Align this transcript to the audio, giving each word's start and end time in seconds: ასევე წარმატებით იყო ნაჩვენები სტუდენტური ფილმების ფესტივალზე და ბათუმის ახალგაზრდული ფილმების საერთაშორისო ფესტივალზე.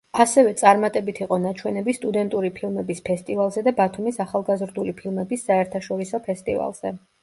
ასევე 0.23 0.53
წარმატებით 0.61 1.21
იყო 1.25 1.37
ნაჩვენები 1.43 1.95
სტუდენტური 1.99 2.51
ფილმების 2.57 3.05
ფესტივალზე 3.11 3.65
და 3.71 3.77
ბათუმის 3.83 4.21
ახალგაზრდული 4.29 4.99
ფილმების 5.05 5.49
საერთაშორისო 5.53 6.27
ფესტივალზე. 6.31 7.01